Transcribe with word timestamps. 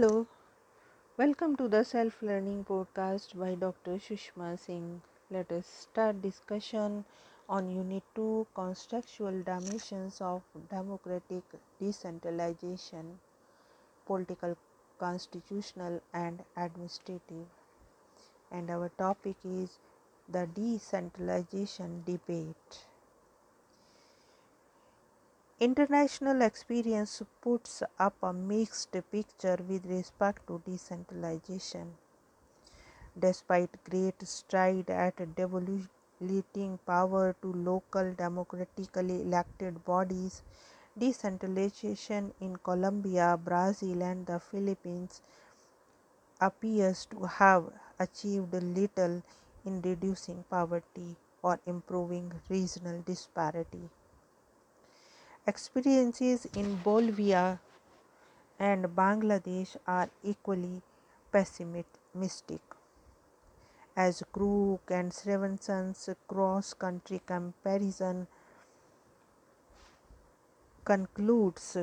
Hello, 0.00 0.26
welcome 1.18 1.56
to 1.56 1.68
the 1.68 1.84
Self 1.84 2.22
Learning 2.22 2.64
Podcast 2.64 3.38
by 3.38 3.54
Dr. 3.54 3.96
Sushma 3.98 4.58
Singh. 4.58 5.02
Let 5.30 5.52
us 5.52 5.66
start 5.66 6.22
discussion 6.22 7.04
on 7.50 7.70
Unit 7.70 8.02
2 8.14 8.46
Contextual 8.56 9.44
Dimensions 9.44 10.22
of 10.22 10.40
Democratic 10.70 11.42
Decentralization, 11.78 13.20
Political, 14.06 14.56
Constitutional, 14.98 16.00
and 16.14 16.44
Administrative. 16.56 17.46
And 18.50 18.70
our 18.70 18.88
topic 18.96 19.36
is 19.44 19.78
the 20.30 20.46
decentralization 20.46 22.04
debate. 22.06 22.86
International 25.60 26.40
experience 26.42 27.22
puts 27.42 27.82
up 27.98 28.14
a 28.22 28.32
mixed 28.32 28.96
picture 29.12 29.58
with 29.68 29.84
respect 29.84 30.44
to 30.46 30.60
decentralization. 30.64 31.98
Despite 33.16 33.84
great 33.84 34.26
stride 34.26 34.90
at 34.90 35.14
devoluting 35.36 36.78
power 36.84 37.36
to 37.40 37.52
local 37.52 38.12
democratically 38.14 39.20
elected 39.22 39.84
bodies, 39.84 40.42
decentralization 40.98 42.34
in 42.40 42.56
Colombia, 42.56 43.36
Brazil, 43.36 44.02
and 44.02 44.26
the 44.26 44.40
Philippines 44.40 45.20
appears 46.40 47.06
to 47.06 47.24
have 47.26 47.72
achieved 48.00 48.52
little 48.52 49.22
in 49.64 49.80
reducing 49.82 50.42
poverty 50.50 51.14
or 51.42 51.60
improving 51.66 52.32
regional 52.48 53.00
disparity. 53.02 53.90
Experiences 55.50 56.46
in 56.54 56.76
Bolivia 56.76 57.58
and 58.60 58.84
Bangladesh 58.94 59.76
are 59.84 60.08
equally 60.22 60.80
pessimistic. 61.32 62.60
As 63.96 64.22
Crook 64.30 64.82
and 64.90 65.10
Sverrisson's 65.12 66.08
cross 66.28 66.72
country 66.72 67.20
comparison 67.26 68.28
concludes, 70.84 71.76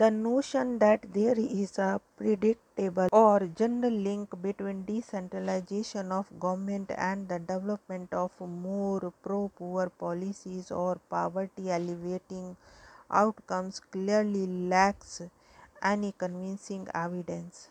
the 0.00 0.10
notion 0.12 0.78
that 0.78 1.04
there 1.12 1.36
is 1.36 1.76
a 1.76 2.00
predictable 2.16 3.08
or 3.10 3.38
general 3.60 3.96
link 4.08 4.34
between 4.40 4.84
decentralization 4.84 6.12
of 6.12 6.28
government 6.38 6.92
and 6.96 7.28
the 7.28 7.38
development 7.38 8.12
of 8.12 8.30
more 8.40 9.12
pro 9.22 9.40
poor 9.60 9.88
policies 10.02 10.70
or 10.70 11.00
poverty 11.14 11.70
alleviating 11.70 12.56
outcomes 13.10 13.80
clearly 13.80 14.46
lacks 14.46 15.22
any 15.82 16.12
convincing 16.24 16.86
evidence. 16.94 17.68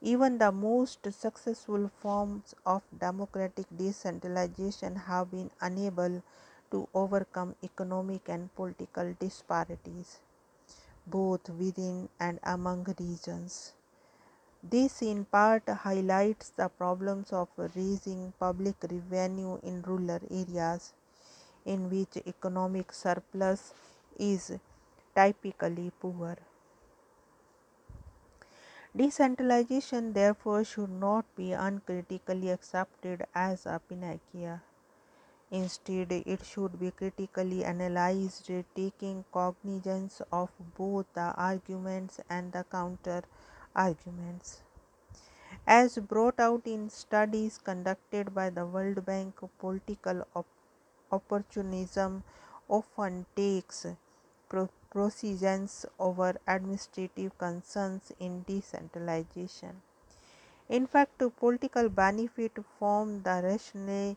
Even 0.00 0.38
the 0.38 0.50
most 0.50 1.06
successful 1.12 1.88
forms 2.00 2.56
of 2.66 2.82
democratic 3.06 3.66
decentralization 3.76 4.96
have 4.96 5.30
been 5.30 5.52
unable 5.60 6.20
to 6.72 6.88
overcome 6.92 7.54
economic 7.62 8.28
and 8.28 8.52
political 8.56 9.14
disparities 9.20 10.18
both 11.06 11.48
within 11.50 12.08
and 12.18 12.38
among 12.42 12.84
regions. 12.98 13.72
This 14.62 15.02
in 15.02 15.24
part 15.24 15.68
highlights 15.68 16.50
the 16.50 16.68
problems 16.68 17.32
of 17.32 17.48
raising 17.74 18.32
public 18.38 18.76
revenue 18.82 19.58
in 19.62 19.82
rural 19.82 20.20
areas 20.30 20.92
in 21.64 21.90
which 21.90 22.16
economic 22.26 22.92
surplus 22.92 23.74
is 24.18 24.52
typically 25.14 25.90
poor. 26.00 26.36
Decentralization, 28.94 30.12
therefore, 30.12 30.64
should 30.64 30.90
not 30.90 31.24
be 31.34 31.52
uncritically 31.52 32.50
accepted 32.50 33.26
as 33.34 33.64
a 33.64 33.80
panacea. 33.88 34.62
Instead, 35.52 36.10
it 36.10 36.44
should 36.44 36.80
be 36.80 36.90
critically 36.90 37.64
analyzed, 37.64 38.50
taking 38.74 39.24
cognizance 39.32 40.20
of 40.32 40.50
both 40.76 41.06
the 41.14 41.32
arguments 41.36 42.18
and 42.28 42.50
the 42.52 42.64
counter 42.64 43.22
arguments. 43.76 44.62
As 45.66 45.98
brought 45.98 46.38
out 46.38 46.66
in 46.66 46.88
studies 46.88 47.58
conducted 47.58 48.34
by 48.34 48.48
the 48.50 48.64
World 48.64 49.04
Bank, 49.04 49.40
political 49.58 50.26
op- 50.36 50.46
opportunism 51.10 52.22
often 52.68 53.26
takes 53.34 53.86
precedence 54.90 55.86
over 55.98 56.36
administrative 56.46 57.36
concerns 57.38 58.12
in 58.20 58.42
decentralization. 58.42 59.82
In 60.68 60.86
fact, 60.88 61.22
political 61.36 61.88
benefit 61.88 62.52
form 62.78 63.22
the 63.22 63.40
rationale 63.44 64.16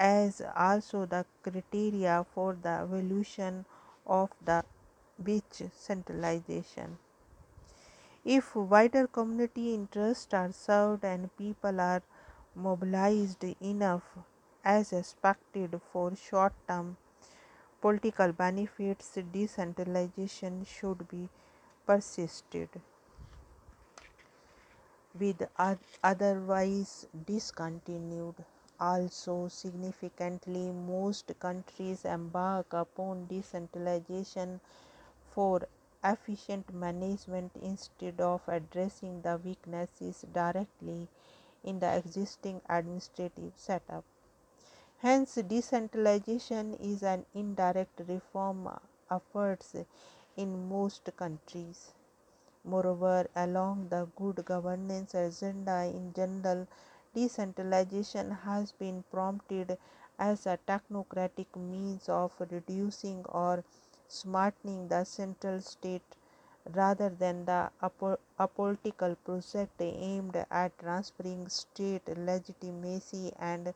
as 0.00 0.40
also 0.56 1.04
the 1.04 1.26
criteria 1.42 2.24
for 2.34 2.56
the 2.62 2.70
evolution 2.70 3.66
of 4.06 4.30
the 4.44 4.64
beach 5.22 5.62
centralization. 5.74 6.98
If 8.24 8.56
wider 8.56 9.06
community 9.06 9.74
interests 9.74 10.32
are 10.32 10.52
served 10.52 11.04
and 11.04 11.36
people 11.36 11.80
are 11.80 12.02
mobilized 12.54 13.44
enough 13.60 14.16
as 14.64 14.92
expected 14.94 15.78
for 15.92 16.16
short 16.16 16.54
term 16.66 16.96
political 17.82 18.32
benefits, 18.32 19.18
decentralization 19.32 20.64
should 20.64 21.08
be 21.08 21.28
persisted 21.86 22.68
with 25.18 25.42
otherwise 26.02 27.06
discontinued. 27.26 28.44
Also, 28.80 29.46
significantly, 29.46 30.72
most 30.72 31.30
countries 31.38 32.04
embark 32.04 32.72
upon 32.72 33.26
decentralization 33.26 34.60
for 35.30 35.68
efficient 36.02 36.74
management 36.74 37.52
instead 37.62 38.20
of 38.20 38.42
addressing 38.48 39.22
the 39.22 39.36
weaknesses 39.44 40.24
directly 40.32 41.08
in 41.64 41.78
the 41.80 41.96
existing 41.96 42.60
administrative 42.68 43.52
setup. 43.56 44.04
Hence, 44.98 45.34
decentralization 45.34 46.74
is 46.74 47.02
an 47.02 47.26
indirect 47.34 48.02
reform 48.06 48.68
efforts 49.10 49.74
in 50.36 50.68
most 50.68 51.10
countries. 51.16 51.92
Moreover, 52.64 53.28
along 53.36 53.88
the 53.90 54.08
good 54.16 54.44
governance 54.44 55.14
agenda 55.14 55.84
in 55.84 56.12
general, 56.14 56.68
decentralization 57.14 58.30
has 58.30 58.72
been 58.72 59.02
prompted 59.10 59.78
as 60.18 60.46
a 60.46 60.58
technocratic 60.66 61.54
means 61.56 62.08
of 62.08 62.32
reducing 62.50 63.24
or 63.26 63.64
smartening 64.08 64.88
the 64.88 65.04
central 65.04 65.60
state 65.60 66.16
rather 66.74 67.08
than 67.08 67.44
the 67.46 67.70
apolitical 68.38 69.16
project 69.24 69.80
aimed 69.80 70.36
at 70.50 70.78
transferring 70.78 71.48
state 71.48 72.06
legitimacy 72.16 73.32
and 73.38 73.72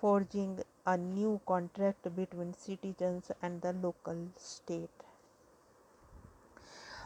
forging 0.00 0.60
a 0.86 0.96
new 0.96 1.40
contract 1.46 2.14
between 2.16 2.52
citizens 2.54 3.30
and 3.40 3.62
the 3.62 3.72
local 3.72 4.28
state. 4.36 4.90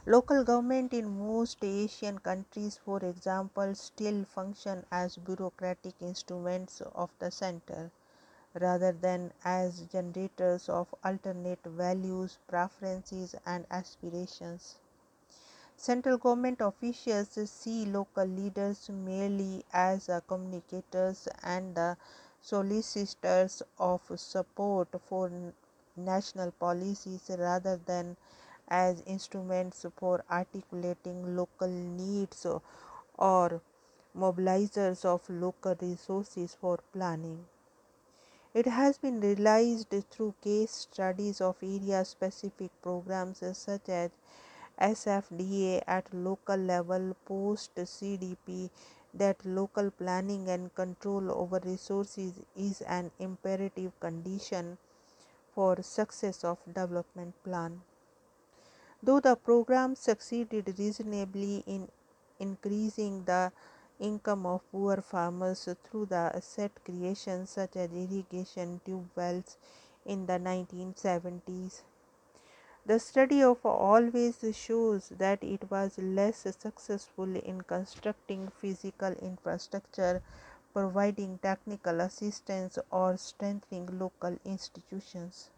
Local 0.07 0.43
government 0.43 0.95
in 0.95 1.19
most 1.19 1.63
Asian 1.63 2.19
countries, 2.21 2.79
for 2.83 2.99
example, 3.01 3.75
still 3.75 4.25
function 4.25 4.87
as 4.91 5.17
bureaucratic 5.19 5.97
instruments 6.01 6.81
of 6.95 7.11
the 7.19 7.31
center 7.31 7.91
rather 8.55 8.93
than 8.93 9.33
as 9.45 9.81
generators 9.83 10.69
of 10.69 10.95
alternate 11.05 11.63
values, 11.65 12.39
preferences, 12.49 13.35
and 13.45 13.67
aspirations. 13.71 14.77
Central 15.77 16.19
government 16.19 16.61
officials 16.61 17.31
see 17.51 17.85
local 17.87 18.25
leaders 18.27 18.89
merely 18.89 19.65
as 19.73 20.09
communicators 20.29 21.29
and 21.43 21.79
solicitors 22.41 23.63
of 23.79 24.01
support 24.17 24.89
for 25.05 25.31
national 25.97 26.51
policies 26.53 27.31
rather 27.39 27.77
than 27.77 28.17
as 28.69 29.03
instruments 29.07 29.87
for 29.97 30.25
articulating 30.31 31.37
local 31.37 31.69
needs 31.69 32.47
or 33.17 33.61
mobilizers 34.17 35.05
of 35.05 35.29
local 35.29 35.77
resources 35.81 36.57
for 36.61 36.79
planning. 36.93 37.45
It 38.55 38.67
has 38.67 38.97
been 38.97 39.21
realized 39.21 39.95
through 40.11 40.35
case 40.43 40.89
studies 40.91 41.41
of 41.41 41.57
area 41.63 42.05
specific 42.05 42.71
programs 42.83 43.43
such 43.57 43.89
as 43.89 44.11
SFDA 44.81 45.83
at 45.87 46.13
local 46.15 46.57
level 46.57 47.15
post 47.27 47.75
CDP 47.75 48.71
that 49.13 49.45
local 49.45 49.91
planning 49.91 50.49
and 50.49 50.75
control 50.75 51.31
over 51.31 51.61
resources 51.65 52.33
is 52.55 52.81
an 52.83 53.11
imperative 53.19 53.99
condition 54.01 54.79
for 55.55 55.83
success 55.83 56.45
of 56.45 56.59
development 56.67 57.35
plan. 57.45 57.81
Though 59.03 59.21
the 59.21 59.37
program 59.37 59.95
succeeded 59.95 60.75
reasonably 60.79 61.63
in 61.67 61.89
increasing 62.39 63.25
the 63.25 63.53
income 63.99 64.47
of 64.47 64.63
poor 64.71 64.97
farmers 65.01 65.69
through 65.85 66.07
the 66.07 66.33
asset 66.35 66.73
creation 66.85 67.47
such 67.47 67.77
as 67.77 67.91
irrigation 67.93 68.81
tube 68.85 69.09
wells 69.15 69.57
in 70.05 70.27
the 70.27 70.35
1970s. 70.35 71.83
The 72.85 73.01
study 73.01 73.43
of 73.43 73.67
always 73.67 74.45
shows 74.53 75.09
that 75.09 75.43
it 75.43 75.69
was 75.71 75.99
less 75.99 76.47
successful 76.61 77.37
in 77.37 77.63
constructing 77.63 78.49
physical 78.61 79.13
infrastructure, 79.13 80.23
providing 80.73 81.39
technical 81.39 82.01
assistance, 82.01 82.79
or 82.91 83.17
strengthening 83.17 83.99
local 83.99 84.39
institutions. 84.45 85.51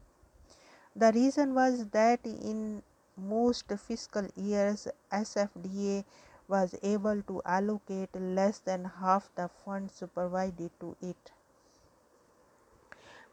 The 0.96 1.12
reason 1.12 1.54
was 1.54 1.86
that 1.88 2.20
in 2.24 2.82
most 3.18 3.70
fiscal 3.78 4.26
years, 4.36 4.88
SFDA 5.12 6.04
was 6.48 6.74
able 6.82 7.20
to 7.22 7.42
allocate 7.44 8.14
less 8.14 8.58
than 8.60 8.84
half 8.86 9.30
the 9.34 9.48
funds 9.48 10.02
provided 10.14 10.70
to 10.80 10.96
it 11.02 11.32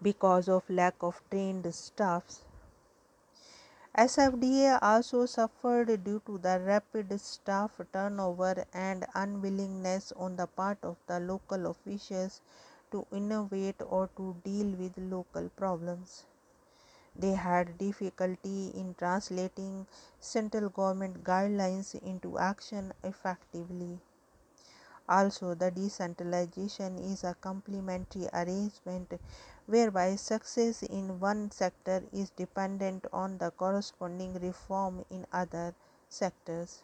because 0.02 0.50
of 0.50 0.70
lack 0.70 0.96
of 1.02 1.22
trained 1.30 1.74
staffs. 1.74 2.42
SFDA 3.98 4.78
also 4.82 5.26
suffered 5.26 6.04
due 6.04 6.22
to 6.26 6.38
the 6.38 6.60
rapid 6.60 7.18
staff 7.22 7.80
turnover 7.94 8.66
and 8.74 9.06
unwillingness 9.14 10.12
on 10.18 10.36
the 10.36 10.48
part 10.48 10.78
of 10.84 10.98
the 11.08 11.20
local 11.22 11.68
officials 11.68 12.42
to 12.92 13.08
innovate 13.14 13.82
or 13.88 14.10
to 14.18 14.36
deal 14.44 14.68
with 14.76 14.98
local 14.98 15.48
problems. 15.56 16.26
They 17.16 17.34
had 17.34 17.78
difficulty 17.78 18.70
in 18.76 18.94
translating 18.96 19.88
central 20.20 20.70
government 20.70 21.24
guidelines 21.24 21.96
into 21.96 22.38
action 22.38 22.94
effectively. 23.04 24.00
Also, 25.10 25.56
the 25.56 25.72
decentralization 25.72 27.00
is 27.00 27.24
a 27.24 27.34
complementary 27.34 28.28
arrangement 28.34 29.20
whereby 29.66 30.16
success 30.16 30.84
in 30.84 31.20
one 31.20 31.50
sector 31.50 32.04
is 32.12 32.30
dependent 32.30 33.06
on 33.12 33.40
the 33.40 33.50
corresponding 33.50 34.34
reform 34.36 35.04
in 35.10 35.26
other 35.32 35.74
sectors. 36.08 36.84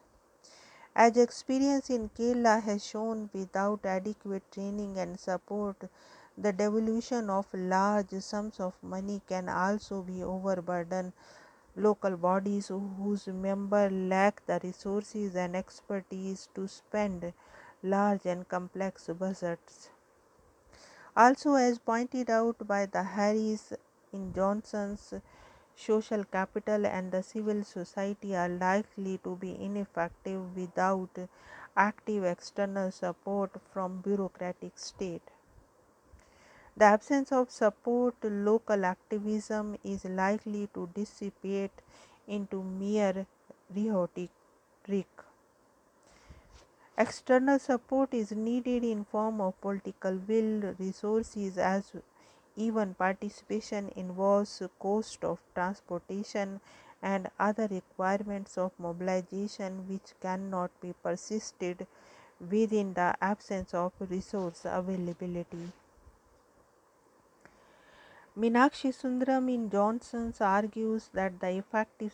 As 0.95 1.17
experience 1.17 1.89
in 1.89 2.09
Kerala 2.09 2.61
has 2.61 2.85
shown, 2.85 3.29
without 3.33 3.85
adequate 3.85 4.49
training 4.51 4.97
and 4.97 5.19
support, 5.19 5.75
the 6.37 6.53
devolution 6.53 7.29
of 7.29 7.45
large 7.53 8.11
sums 8.21 8.59
of 8.59 8.73
money 8.81 9.21
can 9.27 9.49
also 9.49 10.01
be 10.01 10.23
overburden 10.23 11.13
local 11.75 12.17
bodies 12.17 12.67
whose 12.67 13.27
members 13.27 13.91
lack 13.91 14.45
the 14.45 14.59
resources 14.63 15.35
and 15.35 15.55
expertise 15.55 16.49
to 16.53 16.67
spend 16.67 17.33
large 17.83 18.25
and 18.25 18.47
complex 18.49 19.07
budgets. 19.07 19.89
Also, 21.15 21.55
as 21.55 21.79
pointed 21.79 22.29
out 22.29 22.67
by 22.67 22.85
the 22.85 23.03
Harris 23.03 23.73
in 24.11 24.33
Johnson's 24.33 25.13
social 25.75 26.23
capital 26.23 26.85
and 26.85 27.11
the 27.11 27.23
civil 27.23 27.63
society 27.63 28.35
are 28.35 28.49
likely 28.49 29.17
to 29.19 29.35
be 29.35 29.55
ineffective 29.61 30.55
without 30.55 31.09
active 31.75 32.23
external 32.23 32.91
support 32.91 33.51
from 33.73 34.01
bureaucratic 34.01 34.77
state. 34.77 35.23
The 36.77 36.85
absence 36.85 37.31
of 37.31 37.51
support 37.51 38.15
local 38.23 38.85
activism 38.85 39.77
is 39.83 40.05
likely 40.05 40.67
to 40.73 40.89
dissipate 40.95 41.71
into 42.27 42.63
mere 42.63 43.25
rhetoric. 43.75 45.07
External 46.97 47.59
support 47.59 48.13
is 48.13 48.31
needed 48.31 48.83
in 48.83 49.03
form 49.05 49.41
of 49.41 49.59
political 49.61 50.15
will, 50.27 50.73
resources 50.79 51.57
as 51.57 51.91
even 52.55 52.93
participation 52.93 53.91
involves 53.95 54.61
cost 54.79 55.23
of 55.23 55.39
transportation 55.53 56.61
and 57.01 57.29
other 57.39 57.67
requirements 57.67 58.57
of 58.57 58.71
mobilization 58.77 59.87
which 59.89 60.13
cannot 60.21 60.71
be 60.79 60.93
persisted 61.03 61.85
within 62.39 62.93
the 62.93 63.15
absence 63.21 63.73
of 63.73 63.91
resource 63.99 64.61
availability. 64.65 65.71
Meenakshi 68.33 68.93
Sundaram 68.93 69.53
in 69.53 69.69
Johnson's 69.69 70.39
argues 70.39 71.09
that 71.13 71.41
the 71.41 71.49
effective 71.49 72.13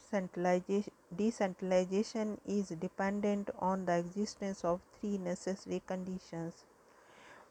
decentralization 1.16 2.42
is 2.44 2.70
dependent 2.70 3.52
on 3.60 3.86
the 3.86 4.00
existence 4.00 4.66
of 4.66 4.82
three 4.94 5.20
necessary 5.20 5.80
conditions. 5.86 6.64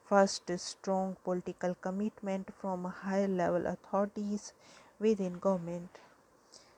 First, 0.04 0.50
strong 0.58 1.16
political 1.22 1.76
commitment 1.80 2.52
from 2.60 2.82
higher 2.86 3.28
level 3.28 3.68
authorities 3.68 4.52
within 4.98 5.38
government. 5.38 6.00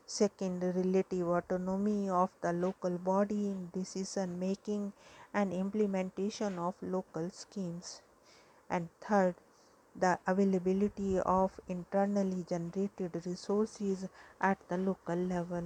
Second, 0.04 0.62
relative 0.62 1.26
autonomy 1.26 2.10
of 2.10 2.28
the 2.42 2.52
local 2.52 2.98
body 2.98 3.46
in 3.46 3.70
decision 3.72 4.38
making 4.38 4.92
and 5.32 5.54
implementation 5.54 6.58
of 6.58 6.74
local 6.82 7.30
schemes. 7.30 8.02
And 8.68 8.90
third, 9.00 9.36
the 10.00 10.18
availability 10.26 11.18
of 11.20 11.60
internally 11.68 12.44
generated 12.48 13.22
resources 13.26 14.08
at 14.40 14.58
the 14.68 14.78
local 14.78 15.16
level. 15.16 15.64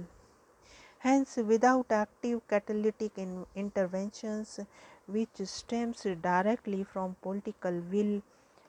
Hence, 0.99 1.37
without 1.37 1.91
active 1.91 2.47
catalytic 2.47 3.17
in 3.17 3.45
interventions 3.55 4.59
which 5.05 5.35
stems 5.43 6.01
directly 6.21 6.83
from 6.83 7.15
political 7.21 7.79
will, 7.91 8.21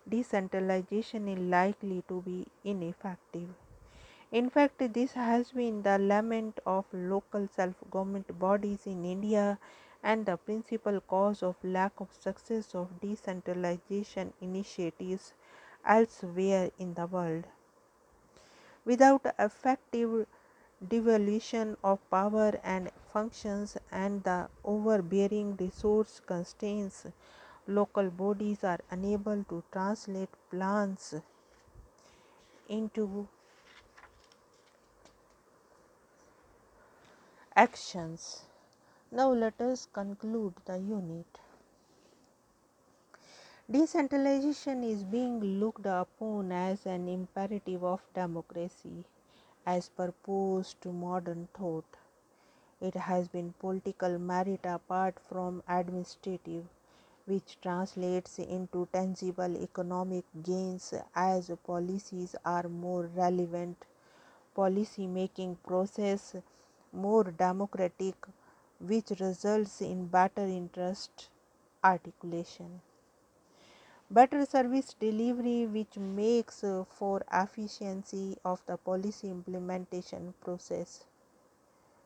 decentralization 0.08 1.28
is 1.28 1.38
likely 1.38 2.02
to 2.08 2.20
be 2.22 2.46
ineffective. 2.64 3.48
In 4.32 4.50
fact, 4.50 4.92
this 4.92 5.12
has 5.12 5.52
been 5.52 5.82
the 5.82 5.98
lament 5.98 6.60
of 6.66 6.84
local 6.92 7.48
self 7.48 7.74
government 7.90 8.38
bodies 8.38 8.86
in 8.86 9.04
India 9.04 9.58
and 10.02 10.26
the 10.26 10.36
principal 10.36 11.00
cause 11.00 11.42
of 11.42 11.56
lack 11.62 11.92
of 12.00 12.12
success 12.12 12.74
of 12.74 13.00
decentralization 13.00 14.32
initiatives 14.42 15.32
elsewhere 15.86 16.70
in 16.78 16.94
the 16.94 17.06
world. 17.06 17.44
Without 18.84 19.26
effective 19.38 20.26
devolution 20.86 21.76
of 21.82 21.98
power 22.10 22.60
and 22.62 22.90
functions 23.12 23.76
and 23.90 24.22
the 24.24 24.48
overbearing 24.64 25.56
resource 25.56 26.20
constraints, 26.26 27.06
local 27.66 28.10
bodies 28.10 28.62
are 28.62 28.80
unable 28.90 29.44
to 29.44 29.62
translate 29.72 30.28
plans 30.50 31.14
into 32.68 33.28
actions. 37.56 38.42
Now 39.10 39.32
let 39.32 39.60
us 39.60 39.86
conclude 39.92 40.54
the 40.66 40.78
unit. 40.78 41.43
Decentralization 43.70 44.84
is 44.84 45.04
being 45.04 45.40
looked 45.58 45.86
upon 45.86 46.52
as 46.52 46.84
an 46.84 47.08
imperative 47.08 47.82
of 47.82 48.02
democracy 48.14 49.04
as 49.64 49.88
proposed 49.88 50.80
to 50.82 50.92
modern 50.92 51.48
thought. 51.54 51.86
It 52.80 52.94
has 52.94 53.26
been 53.28 53.54
political 53.58 54.18
merit 54.18 54.60
apart 54.64 55.18
from 55.18 55.62
administrative, 55.66 56.66
which 57.24 57.58
translates 57.62 58.38
into 58.38 58.86
tangible 58.92 59.56
economic 59.56 60.24
gains 60.42 60.92
as 61.14 61.50
policies 61.66 62.36
are 62.44 62.68
more 62.68 63.04
relevant, 63.14 63.86
policy 64.54 65.06
making 65.06 65.56
process 65.66 66.36
more 66.92 67.24
democratic, 67.24 68.26
which 68.78 69.08
results 69.18 69.80
in 69.80 70.06
better 70.06 70.44
interest 70.44 71.30
articulation 71.82 72.82
better 74.10 74.46
service 74.46 74.94
delivery 74.98 75.66
which 75.66 75.98
makes 75.98 76.64
uh, 76.64 76.84
for 76.88 77.22
efficiency 77.32 78.38
of 78.44 78.62
the 78.66 78.76
policy 78.78 79.28
implementation 79.30 80.32
process. 80.40 81.04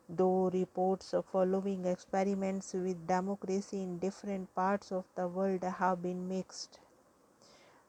Though 0.08 0.50
reports 0.50 1.14
following 1.30 1.84
experiments 1.84 2.72
with 2.72 3.06
democracy 3.06 3.80
in 3.80 4.00
different 4.00 4.52
parts 4.52 4.90
of 4.90 5.04
the 5.14 5.28
world 5.28 5.62
have 5.62 6.02
been 6.02 6.28
mixed 6.28 6.80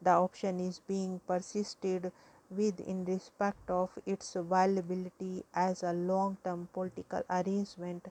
the 0.02 0.10
option 0.12 0.60
is 0.60 0.80
being 0.80 1.20
persisted 1.28 2.12
with 2.50 2.80
in 2.80 3.06
respect 3.06 3.70
of 3.70 3.98
its 4.06 4.34
viability 4.34 5.46
as 5.54 5.84
a 5.84 5.94
long 5.94 6.38
term 6.44 6.68
political 6.74 7.22
arrangement 7.30 8.08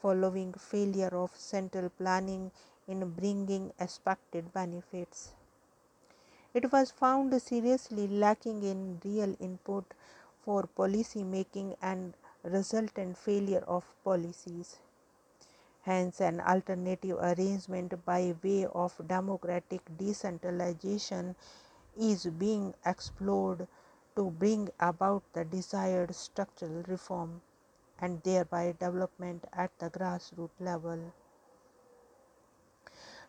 following 0.00 0.52
failure 0.54 1.14
of 1.14 1.36
central 1.36 1.88
planning 1.90 2.50
in 2.86 3.10
bringing 3.10 3.72
expected 3.78 4.52
benefits. 4.52 5.32
It 6.54 6.72
was 6.72 6.90
found 6.90 7.40
seriously 7.42 8.08
lacking 8.08 8.62
in 8.62 9.00
real 9.04 9.36
input 9.40 9.92
for 10.44 10.66
policy 10.66 11.22
making 11.22 11.76
and 11.82 12.14
resultant 12.42 13.18
failure 13.18 13.64
of 13.66 13.84
policies. 14.04 14.78
Hence, 15.82 16.20
an 16.20 16.40
alternative 16.40 17.18
arrangement 17.20 18.04
by 18.04 18.34
way 18.42 18.64
of 18.66 19.00
democratic 19.06 19.82
decentralization 19.98 21.36
is 21.96 22.24
being 22.24 22.74
explored 22.86 23.68
to 24.16 24.30
bring 24.30 24.70
about 24.80 25.22
the 25.32 25.44
desired 25.44 26.14
structural 26.14 26.82
reform 26.88 27.42
and 28.00 28.22
thereby 28.22 28.72
development 28.78 29.44
at 29.52 29.78
the 29.78 29.90
grassroots 29.90 30.58
level. 30.60 31.12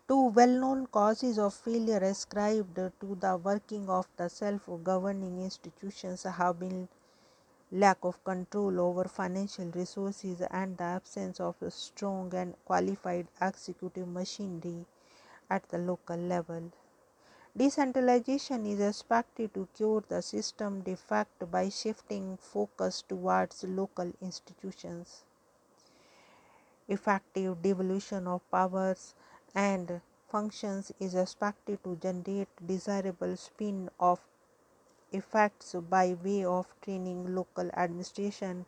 Two 0.07 0.27
well 0.27 0.59
known 0.61 0.85
causes 0.85 1.39
of 1.39 1.51
failure 1.55 1.97
ascribed 1.97 2.75
to 2.75 3.15
the 3.19 3.37
working 3.37 3.89
of 3.89 4.07
the 4.17 4.29
self 4.29 4.69
governing 4.83 5.41
institutions 5.41 6.21
have 6.21 6.59
been 6.59 6.87
lack 7.71 7.97
of 8.03 8.23
control 8.23 8.79
over 8.79 9.05
financial 9.05 9.65
resources 9.71 10.41
and 10.51 10.77
the 10.77 10.83
absence 10.83 11.39
of 11.39 11.59
a 11.59 11.71
strong 11.71 12.31
and 12.35 12.53
qualified 12.65 13.27
executive 13.41 14.07
machinery 14.07 14.85
at 15.49 15.67
the 15.69 15.79
local 15.79 16.17
level. 16.17 16.71
Decentralization 17.57 18.67
is 18.67 18.79
expected 18.79 19.55
to 19.55 19.67
cure 19.73 20.03
the 20.07 20.21
system 20.21 20.81
defect 20.81 21.49
by 21.49 21.69
shifting 21.69 22.37
focus 22.37 23.01
towards 23.01 23.63
local 23.63 24.13
institutions. 24.21 25.23
Effective 26.87 27.59
devolution 27.63 28.27
of 28.27 28.47
powers 28.51 29.15
and 29.55 30.01
functions 30.27 30.91
is 30.99 31.15
expected 31.15 31.83
to 31.83 31.95
generate 31.95 32.49
desirable 32.67 33.35
spin 33.35 33.89
off 33.99 34.27
effects 35.11 35.73
by 35.89 36.13
way 36.23 36.45
of 36.45 36.75
training 36.81 37.33
local 37.33 37.69
administration 37.73 38.65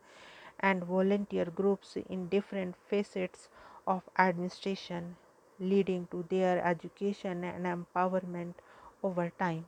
and 0.60 0.84
volunteer 0.84 1.44
groups 1.44 1.96
in 1.96 2.28
different 2.28 2.74
facets 2.76 3.48
of 3.86 4.02
administration, 4.18 5.16
leading 5.60 6.06
to 6.08 6.24
their 6.28 6.64
education 6.64 7.44
and 7.44 7.66
empowerment 7.66 8.54
over 9.02 9.30
time. 9.30 9.66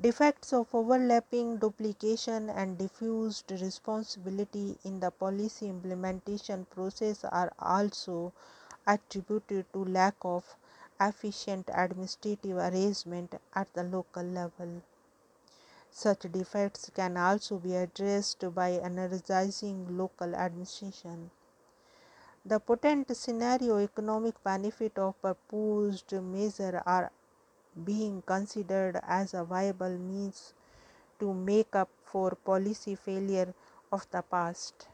Defects 0.00 0.54
of 0.54 0.74
overlapping, 0.74 1.58
duplication, 1.58 2.48
and 2.48 2.78
diffused 2.78 3.50
responsibility 3.50 4.78
in 4.84 5.00
the 5.00 5.10
policy 5.10 5.68
implementation 5.68 6.64
process 6.64 7.24
are 7.24 7.52
also 7.58 8.32
attributed 8.86 9.66
to 9.72 9.84
lack 9.84 10.14
of 10.22 10.56
efficient 11.00 11.68
administrative 11.72 12.56
arrangement 12.56 13.34
at 13.54 13.72
the 13.74 13.82
local 13.82 14.22
level. 14.22 14.82
Such 15.90 16.30
defects 16.30 16.90
can 16.94 17.16
also 17.16 17.58
be 17.58 17.74
addressed 17.74 18.44
by 18.54 18.72
energizing 18.72 19.96
local 19.96 20.34
administration. 20.34 21.30
The 22.44 22.60
potent 22.60 23.16
scenario 23.16 23.78
economic 23.78 24.42
benefit 24.44 24.98
of 24.98 25.20
proposed 25.20 26.12
measure 26.12 26.82
are 26.86 27.10
being 27.84 28.22
considered 28.22 29.00
as 29.06 29.34
a 29.34 29.42
viable 29.42 29.98
means 29.98 30.54
to 31.18 31.34
make 31.34 31.74
up 31.74 31.88
for 32.04 32.30
policy 32.36 32.94
failure 32.94 33.52
of 33.90 34.06
the 34.10 34.22
past. 34.22 34.88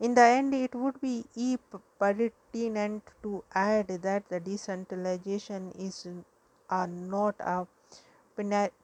In 0.00 0.14
the 0.14 0.22
end, 0.22 0.52
it 0.52 0.74
would 0.74 1.00
be 1.00 1.24
pertinent 2.00 3.04
to 3.22 3.44
add 3.54 3.86
that 3.88 4.28
the 4.28 4.40
decentralization 4.40 5.70
is 5.72 6.08
uh, 6.68 6.86
not 6.86 7.36
a 7.38 7.68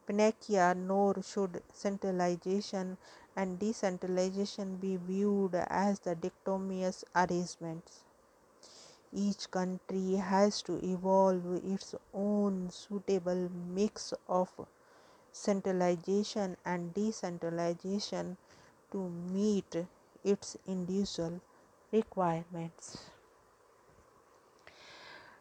panacea 0.07 0.75
nor 0.77 1.21
should 1.23 1.63
centralization 1.73 2.99
and 3.35 3.59
decentralization 3.59 4.77
be 4.77 4.97
viewed 4.97 5.57
as 5.57 5.99
the 6.01 6.15
dichotomous 6.15 7.03
arrangements. 7.17 8.05
Each 9.13 9.51
country 9.51 10.13
has 10.15 10.63
to 10.63 10.75
evolve 10.85 11.45
its 11.65 11.97
own 12.15 12.71
suitable 12.71 13.49
mix 13.51 14.15
of 14.29 14.49
centralization 15.33 16.57
and 16.65 16.95
decentralization 16.95 18.37
to 18.93 19.09
meet 19.09 19.87
its 20.27 20.59
individual 20.67 21.41
requirements. 21.93 22.99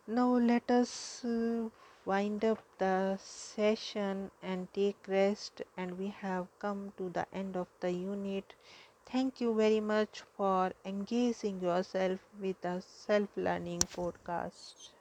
Now, 0.08 0.30
let 0.38 0.72
us 0.72 1.24
uh, 1.24 1.70
wind 2.06 2.44
up 2.44 2.58
the 2.80 3.18
session 3.18 4.32
and 4.42 4.68
take 4.74 4.98
rest, 5.08 5.62
and 5.78 6.00
we 6.00 6.08
have 6.08 6.48
come 6.58 6.94
to 6.98 7.10
the 7.10 7.28
end 7.32 7.56
of 7.56 7.68
the 7.82 7.92
unit. 7.92 8.56
Thank 9.06 9.42
you 9.42 9.54
very 9.54 9.82
much 9.82 10.22
for 10.36 10.72
engaging 10.86 11.62
yourself 11.62 12.20
with 12.42 12.62
the 12.62 12.82
self 12.82 13.30
learning 13.38 13.82
podcast. 13.82 14.95